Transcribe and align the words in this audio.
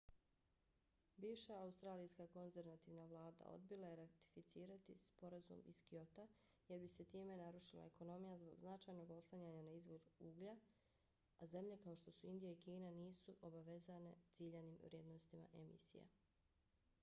bivša 1.23 1.55
australijska 1.65 2.25
konzervativna 2.35 3.03
vlada 3.11 3.45
odbila 3.49 3.89
je 3.91 3.97
ratificirati 3.99 4.95
sporazum 5.03 5.61
iz 5.73 5.81
kyota 5.91 6.25
jer 6.69 6.81
bi 6.85 6.87
se 6.93 7.05
time 7.11 7.37
narušila 7.43 7.85
ekonomija 7.91 8.37
zbog 8.45 8.57
značajnog 8.63 9.11
oslanjanja 9.19 9.61
na 9.69 9.75
izvoz 9.83 10.09
uglja 10.31 10.57
a 11.39 11.51
zemlje 11.55 11.79
kao 11.83 11.95
što 11.95 12.15
su 12.21 12.27
indija 12.31 12.51
i 12.51 12.61
kina 12.67 12.91
nisu 12.91 13.37
obavezane 13.51 14.15
ciljanim 14.37 14.77
vrijednostima 14.85 15.47
emisija 15.63 16.05